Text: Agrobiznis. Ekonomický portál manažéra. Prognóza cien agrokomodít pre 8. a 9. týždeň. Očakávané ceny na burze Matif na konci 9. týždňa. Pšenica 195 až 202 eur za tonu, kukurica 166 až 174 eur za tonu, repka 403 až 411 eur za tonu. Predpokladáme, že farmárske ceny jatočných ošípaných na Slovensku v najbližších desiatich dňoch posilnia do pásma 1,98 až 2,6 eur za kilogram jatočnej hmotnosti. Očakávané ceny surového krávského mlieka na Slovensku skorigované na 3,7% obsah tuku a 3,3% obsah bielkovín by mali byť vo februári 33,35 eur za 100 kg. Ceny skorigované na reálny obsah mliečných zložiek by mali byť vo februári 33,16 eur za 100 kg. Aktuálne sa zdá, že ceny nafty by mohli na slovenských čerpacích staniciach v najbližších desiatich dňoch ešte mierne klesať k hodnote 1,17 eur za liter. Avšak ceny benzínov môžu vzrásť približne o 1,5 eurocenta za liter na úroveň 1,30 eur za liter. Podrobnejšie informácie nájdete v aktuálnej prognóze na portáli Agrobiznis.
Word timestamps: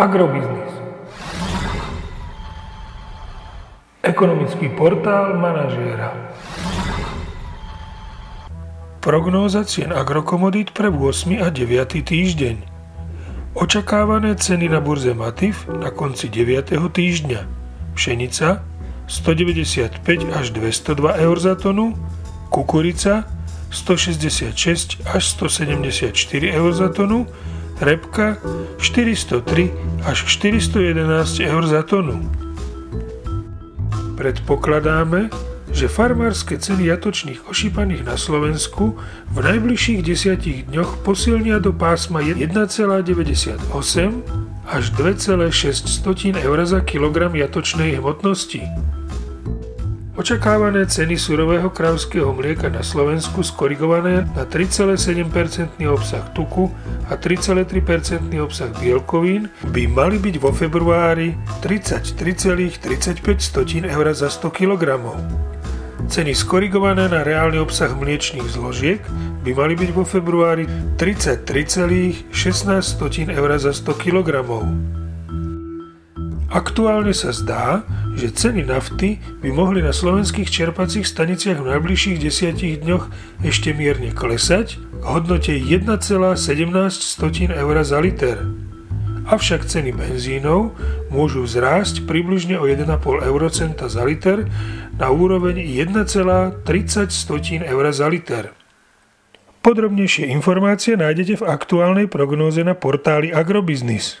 Agrobiznis. 0.00 0.72
Ekonomický 4.00 4.72
portál 4.72 5.36
manažéra. 5.36 6.16
Prognóza 9.04 9.60
cien 9.68 9.92
agrokomodít 9.92 10.72
pre 10.72 10.88
8. 10.88 11.44
a 11.44 11.52
9. 11.52 12.00
týždeň. 12.00 12.56
Očakávané 13.52 14.40
ceny 14.40 14.72
na 14.72 14.80
burze 14.80 15.12
Matif 15.12 15.68
na 15.68 15.92
konci 15.92 16.32
9. 16.32 16.80
týždňa. 16.80 17.44
Pšenica 17.92 18.64
195 19.04 20.00
až 20.32 20.46
202 20.56 21.12
eur 21.28 21.36
za 21.36 21.52
tonu, 21.60 21.92
kukurica 22.48 23.28
166 23.68 25.04
až 25.04 25.22
174 25.28 26.16
eur 26.56 26.72
za 26.72 26.88
tonu, 26.88 27.28
repka 27.80 28.36
403 28.78 29.72
až 30.04 30.24
411 30.24 31.40
eur 31.40 31.66
za 31.66 31.82
tonu. 31.82 32.20
Predpokladáme, 34.16 35.32
že 35.70 35.88
farmárske 35.88 36.58
ceny 36.58 36.92
jatočných 36.92 37.48
ošípaných 37.48 38.04
na 38.04 38.20
Slovensku 38.20 38.98
v 39.32 39.38
najbližších 39.38 40.04
desiatich 40.04 40.68
dňoch 40.68 41.00
posilnia 41.06 41.62
do 41.62 41.72
pásma 41.72 42.20
1,98 42.20 43.70
až 44.66 44.84
2,6 44.94 46.36
eur 46.36 46.58
za 46.66 46.80
kilogram 46.84 47.32
jatočnej 47.32 47.96
hmotnosti. 47.96 48.60
Očakávané 50.20 50.84
ceny 50.84 51.16
surového 51.16 51.72
krávského 51.72 52.28
mlieka 52.36 52.68
na 52.68 52.84
Slovensku 52.84 53.40
skorigované 53.40 54.28
na 54.36 54.44
3,7% 54.44 55.80
obsah 55.88 56.28
tuku 56.36 56.68
a 57.08 57.16
3,3% 57.16 58.28
obsah 58.44 58.68
bielkovín 58.76 59.48
by 59.72 59.88
mali 59.88 60.20
byť 60.20 60.36
vo 60.36 60.52
februári 60.52 61.40
33,35 61.64 62.84
eur 63.88 64.06
za 64.12 64.28
100 64.28 64.52
kg. 64.52 65.00
Ceny 66.04 66.36
skorigované 66.36 67.08
na 67.08 67.24
reálny 67.24 67.56
obsah 67.56 67.88
mliečných 67.96 68.44
zložiek 68.44 69.00
by 69.40 69.56
mali 69.56 69.72
byť 69.72 69.90
vo 69.96 70.04
februári 70.04 70.68
33,16 71.00 72.28
eur 73.24 73.50
za 73.56 73.72
100 73.72 73.88
kg. 73.96 74.44
Aktuálne 76.50 77.14
sa 77.14 77.30
zdá, 77.30 77.86
že 78.18 78.34
ceny 78.34 78.66
nafty 78.66 79.22
by 79.38 79.54
mohli 79.54 79.86
na 79.86 79.94
slovenských 79.94 80.50
čerpacích 80.50 81.06
staniciach 81.06 81.62
v 81.62 81.78
najbližších 81.78 82.18
desiatich 82.18 82.82
dňoch 82.82 83.06
ešte 83.46 83.70
mierne 83.70 84.10
klesať 84.10 84.74
k 84.74 85.04
hodnote 85.06 85.54
1,17 85.54 86.34
eur 87.54 87.76
za 87.86 87.98
liter. 88.02 88.50
Avšak 89.30 89.62
ceny 89.62 89.94
benzínov 89.94 90.74
môžu 91.14 91.46
vzrásť 91.46 92.02
približne 92.10 92.58
o 92.58 92.66
1,5 92.66 92.98
eurocenta 93.30 93.86
za 93.86 94.02
liter 94.02 94.50
na 94.98 95.06
úroveň 95.06 95.54
1,30 95.54 96.66
eur 97.62 97.84
za 97.94 98.10
liter. 98.10 98.50
Podrobnejšie 99.62 100.26
informácie 100.34 100.98
nájdete 100.98 101.38
v 101.38 101.46
aktuálnej 101.46 102.10
prognóze 102.10 102.66
na 102.66 102.74
portáli 102.74 103.30
Agrobiznis. 103.30 104.18